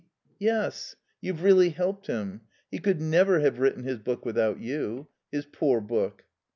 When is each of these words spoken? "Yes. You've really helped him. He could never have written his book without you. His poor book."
"Yes. 0.39 0.95
You've 1.21 1.43
really 1.43 1.69
helped 1.69 2.07
him. 2.07 2.41
He 2.71 2.79
could 2.79 2.99
never 2.99 3.39
have 3.41 3.59
written 3.59 3.83
his 3.83 3.99
book 3.99 4.25
without 4.25 4.57
you. 4.59 5.09
His 5.31 5.45
poor 5.45 5.79
book." 5.79 6.23